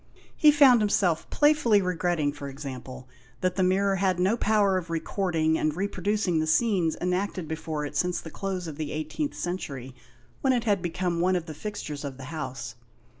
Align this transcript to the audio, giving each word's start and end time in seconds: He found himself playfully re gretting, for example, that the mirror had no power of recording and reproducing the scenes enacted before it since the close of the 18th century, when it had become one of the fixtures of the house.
He 0.35 0.49
found 0.51 0.81
himself 0.81 1.29
playfully 1.29 1.79
re 1.79 1.95
gretting, 1.95 2.33
for 2.33 2.49
example, 2.49 3.07
that 3.41 3.55
the 3.55 3.61
mirror 3.61 3.97
had 3.97 4.19
no 4.19 4.35
power 4.35 4.75
of 4.79 4.89
recording 4.89 5.59
and 5.59 5.75
reproducing 5.75 6.39
the 6.39 6.47
scenes 6.47 6.97
enacted 6.99 7.47
before 7.47 7.85
it 7.85 7.95
since 7.95 8.19
the 8.19 8.31
close 8.31 8.65
of 8.65 8.77
the 8.77 8.89
18th 8.89 9.35
century, 9.35 9.93
when 10.41 10.53
it 10.53 10.63
had 10.63 10.81
become 10.81 11.19
one 11.21 11.35
of 11.35 11.45
the 11.45 11.53
fixtures 11.53 12.03
of 12.03 12.17
the 12.17 12.23
house. 12.33 12.73